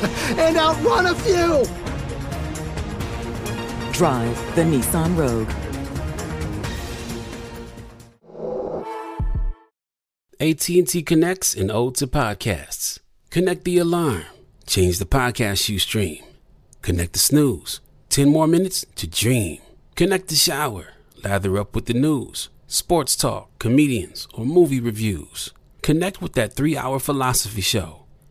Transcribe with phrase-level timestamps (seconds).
[0.00, 0.34] Whoa!
[0.38, 1.64] and outrun a few!
[3.92, 5.50] Drive the Nissan Rogue.
[10.40, 12.98] AT&T connects an ode to podcasts.
[13.28, 14.24] Connect the alarm.
[14.66, 16.24] Change the podcast you stream.
[16.80, 17.80] Connect the snooze.
[18.08, 19.58] 10 more minutes to dream.
[19.96, 20.94] Connect the shower.
[21.22, 25.52] Lather up with the news, sports talk, comedians, or movie reviews.
[25.82, 27.99] Connect with that three hour philosophy show.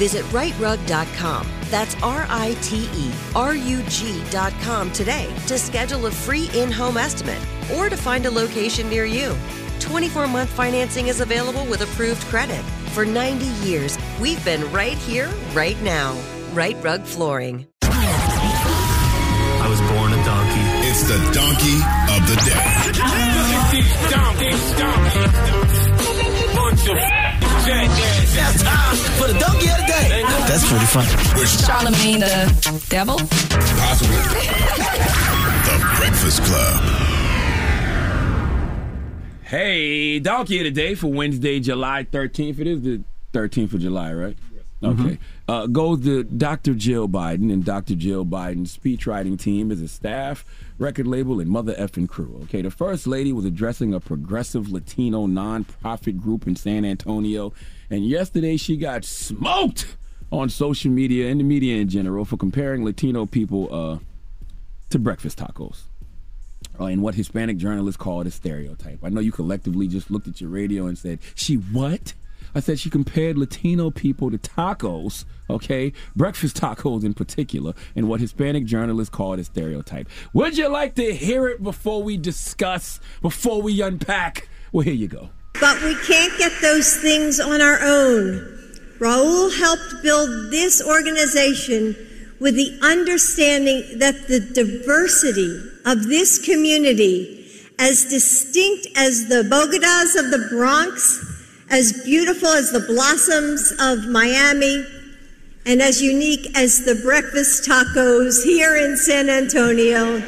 [0.00, 1.46] Visit riterug.com.
[1.64, 6.96] That's R I T E R U G.com today to schedule a free in home
[6.96, 7.38] estimate
[7.76, 9.36] or to find a location near you.
[9.78, 12.64] 24 month financing is available with approved credit.
[12.94, 16.18] For 90 years, we've been right here, right now.
[16.54, 17.66] Rite Rug Flooring.
[17.82, 20.64] I was born a donkey.
[20.88, 21.76] It's the donkey
[22.16, 22.80] of the day.
[30.48, 31.08] That's pretty funny.
[31.46, 33.16] Charlamagne the devil?
[33.16, 34.16] Possibly.
[35.66, 36.82] the Breakfast Club.
[39.42, 42.58] Hey, donkey of the day for Wednesday, July 13th.
[42.58, 44.36] It is the 13th of July, right?
[44.80, 44.98] Yes.
[44.98, 45.18] Okay.
[45.46, 46.74] Uh, goes to Dr.
[46.74, 47.94] Jill Biden and Dr.
[47.94, 50.44] Jill Biden's speechwriting team as a staff,
[50.78, 52.40] record label, and mother effing crew.
[52.44, 52.62] Okay.
[52.62, 57.52] The first lady was addressing a progressive Latino nonprofit group in San Antonio,
[57.90, 59.96] and yesterday she got smoked
[60.32, 63.98] on social media and the media in general for comparing Latino people uh,
[64.90, 65.82] to breakfast tacos
[66.78, 69.00] uh, and what Hispanic journalists call a stereotype.
[69.02, 72.14] I know you collectively just looked at your radio and said, "She what?"
[72.54, 78.20] I said she compared Latino people to tacos, okay, breakfast tacos in particular, and what
[78.20, 80.08] Hispanic journalists call a stereotype.
[80.32, 84.48] Would you like to hear it before we discuss, before we unpack?
[84.72, 85.30] Well, here you go.
[85.60, 88.56] But we can't get those things on our own.
[88.98, 91.96] Raul helped build this organization
[92.40, 97.46] with the understanding that the diversity of this community,
[97.78, 101.29] as distinct as the Bogotas of the Bronx,
[101.70, 104.84] as beautiful as the blossoms of Miami,
[105.66, 110.22] and as unique as the breakfast tacos here in San Antonio.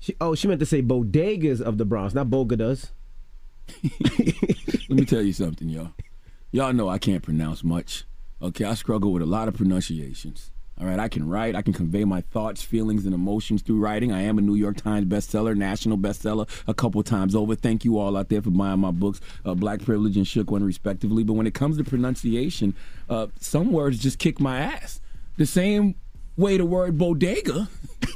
[0.00, 2.90] She, oh, she meant to say bodegas of the Bronx, not bogotas.
[3.82, 5.92] Let me tell you something, y'all.
[6.52, 8.04] Y'all know I can't pronounce much.
[8.42, 10.50] Okay, I struggle with a lot of pronunciations.
[10.80, 14.10] All right, I can write, I can convey my thoughts, feelings, and emotions through writing.
[14.10, 17.54] I am a New York Times bestseller, national bestseller a couple times over.
[17.54, 20.64] Thank you all out there for buying my books, uh, Black Privilege and Shook One,
[20.64, 21.22] respectively.
[21.22, 22.74] But when it comes to pronunciation,
[23.08, 25.00] uh, some words just kick my ass.
[25.36, 25.94] The same
[26.36, 27.68] way the word bodega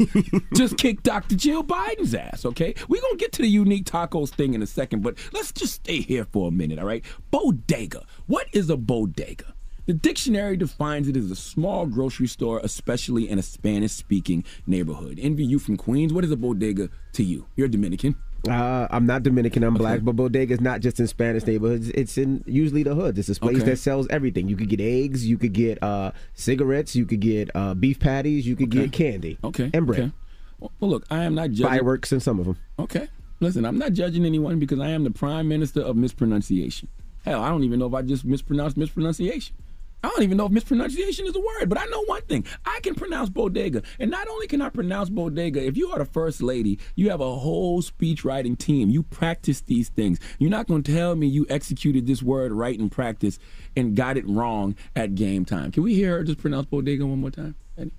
[0.55, 1.37] just kicked Dr.
[1.37, 2.75] Jill Biden's ass, okay?
[2.89, 5.75] We're going to get to the unique tacos thing in a second, but let's just
[5.75, 7.05] stay here for a minute, all right?
[7.31, 8.05] Bodega.
[8.27, 9.55] What is a bodega?
[9.89, 15.19] The dictionary defines it as a small grocery store, especially in a Spanish speaking neighborhood.
[15.19, 17.47] Envy you from Queens, what is a bodega to you?
[17.57, 18.15] You're Dominican.
[18.47, 19.65] Uh, I'm not Dominican.
[19.65, 21.89] I'm black, but bodega is not just in Spanish neighborhoods.
[21.89, 23.19] It's in usually the hoods.
[23.19, 23.65] It's a place Okay.
[23.65, 24.47] that sells everything.
[24.47, 28.47] You could get eggs, you could get uh, cigarettes, you could get uh, beef patties,
[28.47, 29.71] you could get candy, Okay.
[29.73, 30.13] and bread, Okay.
[30.61, 31.67] Well, well, look, I am not judging.
[31.67, 32.59] fireworks, and some of them.
[32.79, 33.09] Okay.
[33.41, 36.89] Listen, I'm not judging anyone because I am the prime minister of mispronunciation.
[37.25, 39.57] Hell, I don't even know if I just mispronounced mispronunciation.
[40.03, 42.45] I don't even know if mispronunciation is a word, but I know one thing.
[42.65, 43.83] I can pronounce bodega.
[43.99, 47.21] And not only can I pronounce bodega, if you are the first lady, you have
[47.21, 48.91] a whole speech writing team.
[48.91, 50.21] You practice these things.
[50.39, 53.41] You're not going to tell me you executed this word right in practice
[53.77, 55.73] and got it wrong at game time.
[55.73, 57.57] Can we hear her just pronounce bodega one more time?
[57.77, 57.91] Eddie?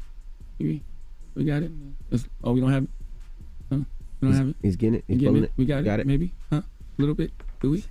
[0.58, 0.82] We,
[1.36, 1.72] we got it?
[2.44, 2.90] Oh, we don't have it?
[3.70, 3.76] Huh?
[4.22, 4.56] We don't He's, have it?
[4.62, 5.04] he's getting it.
[5.06, 5.44] He's getting it?
[5.44, 5.52] it.
[5.58, 6.04] We got, Got it.
[6.04, 6.08] it.
[6.08, 6.32] Maybe?
[6.50, 6.62] Huh?
[6.62, 6.64] A
[6.98, 7.32] little bit?
[7.62, 7.84] Do we?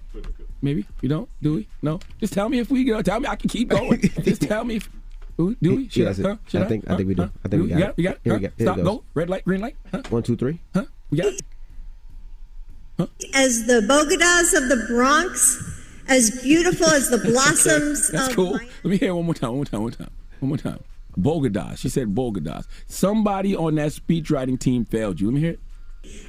[0.60, 0.87] Maybe?
[1.02, 1.28] We don't?
[1.40, 1.69] Do we?
[1.82, 2.00] No?
[2.20, 3.00] Just tell me if we go.
[3.02, 4.00] Tell me I can keep going.
[4.22, 4.88] Just tell me if.
[5.37, 5.56] Do we?
[5.62, 5.88] Do we?
[5.88, 6.22] Should has I?
[6.22, 6.26] it.
[6.26, 6.37] Huh?
[6.49, 6.96] Should I think- I Huh?
[6.96, 7.22] think we do.
[7.22, 7.28] Huh?
[7.44, 7.96] I think we Do got got it.
[7.96, 8.20] We got it?
[8.25, 8.49] Here we Huh?
[8.49, 8.52] go.
[8.56, 8.76] Here Stop.
[8.84, 9.05] Go.
[9.14, 9.76] Red light, green light.
[9.93, 10.02] Huh?
[10.10, 10.58] One, two, three.
[10.75, 10.84] Huh?
[11.10, 11.43] We got it?
[12.99, 13.06] Huh?
[13.34, 15.62] As the Bogotas of the Bronx,
[16.08, 18.52] as beautiful as the blossoms That's of cool.
[18.55, 19.50] my- Let me hear it one more time.
[19.50, 19.81] One more time.
[19.81, 20.10] One more time.
[20.40, 20.81] One more time.
[21.19, 21.78] Bogadas.
[21.78, 22.66] She said Bogadas.
[22.87, 25.28] Somebody on that speech writing team failed you.
[25.28, 25.60] Let me hear it.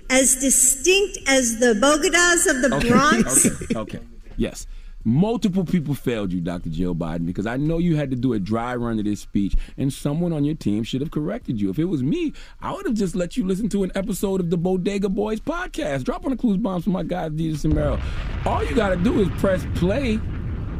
[0.09, 3.45] as distinct as the Bogotas of the Bronx.
[3.75, 3.97] okay.
[3.97, 3.99] Okay.
[4.39, 4.67] Yes.
[5.05, 6.69] Multiple people failed you, Dr.
[6.69, 9.55] Jill Biden, because I know you had to do a dry run to this speech,
[9.77, 11.69] and someone on your team should have corrected you.
[11.69, 14.49] If it was me, I would have just let you listen to an episode of
[14.49, 16.03] the Bodega Boys podcast.
[16.03, 17.99] Drop on the clues bombs for my guys, Desus and Mero.
[18.45, 20.19] All you got to do is press play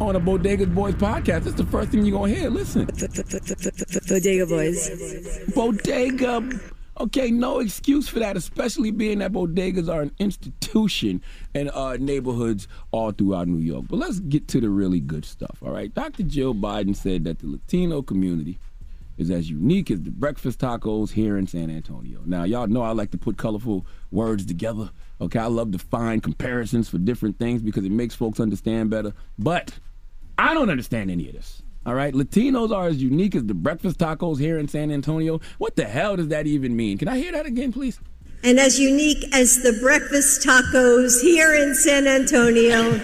[0.01, 1.43] on a Bodega Boys podcast.
[1.43, 2.49] That's the first thing you're going to hear.
[2.49, 2.85] Listen.
[4.07, 5.53] Bodega Boys.
[5.55, 6.59] Bodega.
[7.01, 11.21] Okay, no excuse for that, especially being that bodegas are an institution
[11.55, 13.85] in uh, neighborhoods all throughout New York.
[13.87, 15.93] But let's get to the really good stuff, all right?
[15.93, 16.23] Dr.
[16.23, 18.59] Jill Biden said that the Latino community
[19.17, 22.21] is as unique as the breakfast tacos here in San Antonio.
[22.25, 24.89] Now, y'all know I like to put colorful words together.
[25.21, 29.13] Okay, I love to find comparisons for different things because it makes folks understand better.
[29.37, 29.77] But
[30.37, 31.61] I don't understand any of this.
[31.85, 35.39] All right, Latinos are as unique as the breakfast tacos here in San Antonio.
[35.57, 36.97] What the hell does that even mean?
[36.97, 37.99] Can I hear that again, please?
[38.43, 42.93] and as unique as the breakfast tacos here in San Antonio.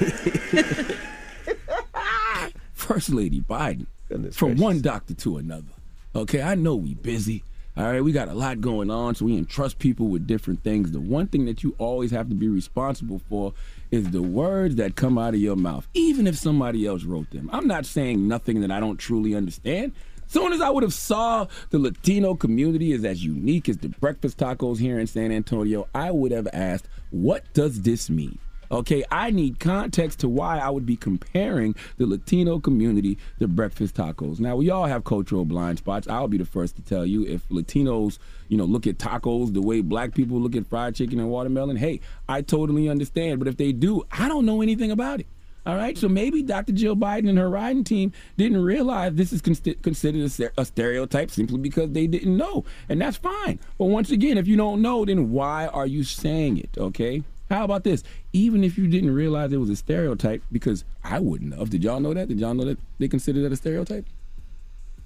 [2.73, 3.87] First Lady Biden,
[4.33, 5.67] from one doctor to another.
[6.15, 7.43] Okay, I know we busy.
[7.77, 10.91] All right, we got a lot going on, so we entrust people with different things.
[10.91, 13.53] The one thing that you always have to be responsible for
[13.95, 17.49] is the words that come out of your mouth, even if somebody else wrote them.
[17.51, 19.93] I'm not saying nothing that I don't truly understand.
[20.27, 24.37] Soon as I would have saw the Latino community is as unique as the breakfast
[24.37, 28.37] tacos here in San Antonio, I would have asked, what does this mean?
[28.71, 33.95] Okay, I need context to why I would be comparing the Latino community to breakfast
[33.95, 34.39] tacos.
[34.39, 36.07] Now, we all have cultural blind spots.
[36.07, 38.17] I'll be the first to tell you if Latinos,
[38.47, 41.77] you know, look at tacos the way black people look at fried chicken and watermelon,
[41.77, 43.39] hey, I totally understand.
[43.39, 45.27] But if they do, I don't know anything about it.
[45.65, 46.73] All right, so maybe Dr.
[46.73, 51.57] Jill Biden and her riding team didn't realize this is con- considered a stereotype simply
[51.57, 53.59] because they didn't know, and that's fine.
[53.79, 56.69] But once again, if you don't know, then why are you saying it?
[56.77, 57.23] Okay.
[57.49, 58.03] How about this?
[58.33, 61.69] Even if you didn't realize it was a stereotype, because I wouldn't have.
[61.69, 62.27] Did y'all know that?
[62.27, 64.05] Did y'all know that they consider that a stereotype?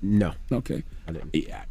[0.02, 0.34] No.
[0.52, 0.84] Okay.
[1.08, 1.36] I didn't.
[1.36, 1.64] Yeah,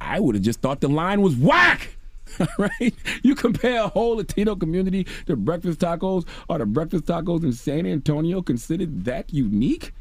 [0.00, 1.96] I, I would have just thought the line was whack.
[2.58, 2.94] right?
[3.22, 7.86] You compare a whole Latino community to breakfast tacos, are the breakfast tacos in San
[7.86, 9.92] Antonio considered that unique?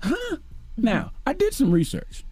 [0.00, 0.36] Huh?
[0.76, 2.24] Now, I did some research.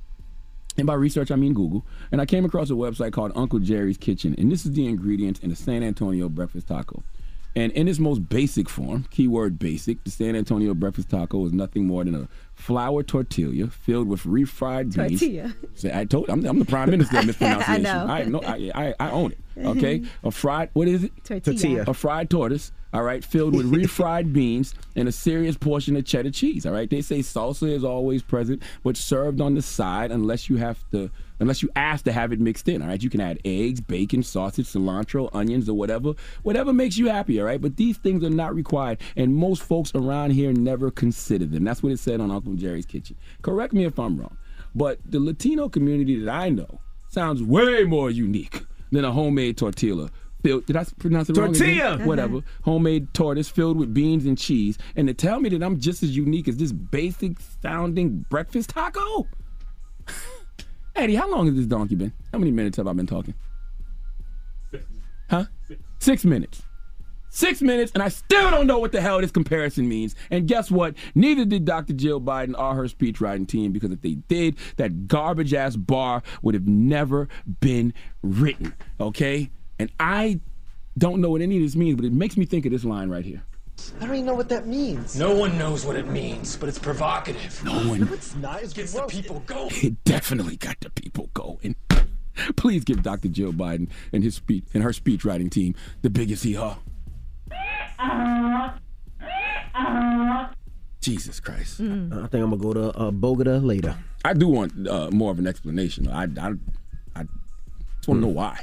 [0.76, 1.86] And by research, I mean Google.
[2.12, 4.34] And I came across a website called Uncle Jerry's Kitchen.
[4.36, 7.02] And this is the ingredients in a San Antonio breakfast taco.
[7.56, 11.86] And in its most basic form, keyword basic, the San Antonio breakfast taco is nothing
[11.86, 15.20] more than a flour tortilla filled with refried beans.
[15.20, 15.54] Tortilla.
[15.74, 17.86] Say, I told I'm, I'm the prime minister of mispronunciation.
[17.86, 18.06] I know.
[18.06, 19.38] I, know I, I, I own it.
[19.58, 21.12] Okay, a fried what is it?
[21.24, 21.56] Tortilla.
[21.56, 21.84] Tortilla.
[21.86, 22.72] A fried tortoise.
[22.92, 26.64] All right, filled with refried beans and a serious portion of cheddar cheese.
[26.64, 30.56] All right, they say salsa is always present, but served on the side unless you
[30.56, 32.80] have to, unless you ask to have it mixed in.
[32.80, 37.08] All right, you can add eggs, bacon, sausage, cilantro, onions, or whatever, whatever makes you
[37.08, 37.38] happy.
[37.38, 41.44] All right, but these things are not required, and most folks around here never consider
[41.44, 41.64] them.
[41.64, 43.16] That's what it said on Uncle Jerry's Kitchen.
[43.42, 44.36] Correct me if I'm wrong,
[44.74, 48.62] but the Latino community that I know sounds way more unique
[48.92, 50.10] than a homemade tortilla.
[50.42, 51.52] Filled, did I pronounce it wrong?
[51.52, 51.94] Tortilla!
[51.94, 52.04] Uh-huh.
[52.04, 52.40] Whatever.
[52.62, 54.78] Homemade tortoise filled with beans and cheese.
[54.94, 59.26] And to tell me that I'm just as unique as this basic sounding breakfast taco?
[60.94, 62.12] Eddie, how long has this donkey been?
[62.32, 63.34] How many minutes have I been talking?
[65.28, 65.46] Huh?
[65.98, 66.62] Six minutes.
[67.36, 70.14] Six minutes, and I still don't know what the hell this comparison means.
[70.30, 70.94] And guess what?
[71.14, 71.92] Neither did Dr.
[71.92, 76.54] Jill Biden or her speechwriting team, because if they did, that garbage ass bar would
[76.54, 77.28] have never
[77.60, 78.72] been written.
[78.98, 79.50] Okay?
[79.78, 80.40] And I
[80.96, 83.10] don't know what any of this means, but it makes me think of this line
[83.10, 83.42] right here.
[84.00, 85.14] I don't even know what that means.
[85.14, 87.62] No one knows what it means, but it's provocative.
[87.62, 88.00] No one.
[88.00, 88.62] No, it's not.
[88.62, 89.72] It's Gets the people going.
[89.82, 91.76] It definitely got the people going.
[92.56, 93.28] Please give Dr.
[93.28, 96.78] Jill Biden and his speech and her speech writing team the biggest hee haw.
[101.00, 101.80] Jesus Christ.
[101.80, 103.96] I think I'm gonna go to uh, Bogota later.
[104.24, 106.08] I do want uh, more of an explanation.
[106.08, 106.54] I, I,
[107.14, 108.58] I just want to know why.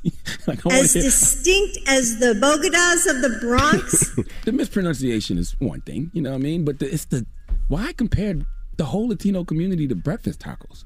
[0.46, 6.10] like, As hear- distinct as the Bogotas of the Bronx, the mispronunciation is one thing,
[6.14, 6.64] you know what I mean?
[6.64, 7.26] But the, it's the
[7.68, 8.36] why compare
[8.78, 10.84] the whole Latino community to breakfast tacos?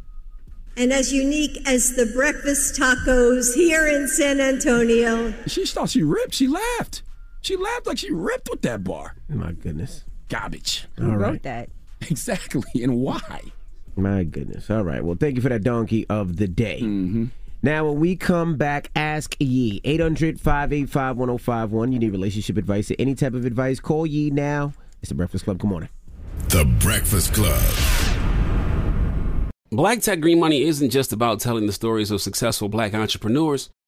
[0.79, 5.33] and as unique as the breakfast tacos here in San Antonio.
[5.47, 6.35] She thought she ripped.
[6.35, 7.03] She laughed.
[7.47, 9.15] She laughed like she ripped with that bar.
[9.29, 10.03] My goodness.
[10.29, 10.88] Garbage.
[10.97, 11.41] Who All right.
[11.45, 11.71] that?
[12.11, 12.83] Exactly.
[12.83, 13.41] And why?
[13.95, 14.69] My goodness.
[14.69, 15.05] All right.
[15.05, 16.81] Well, thank you for that donkey of the day.
[16.83, 17.26] Mm-hmm.
[17.62, 19.81] Now, when we come back, ask Yee.
[19.85, 21.93] 800 585 1051.
[21.93, 24.73] You need relationship advice or any type of advice, call Yee now.
[25.00, 25.59] It's the Breakfast Club.
[25.59, 25.88] Good morning.
[26.49, 27.62] The Breakfast Club.
[29.71, 33.71] Black Tech Green Money isn't just about telling the stories of successful black entrepreneurs.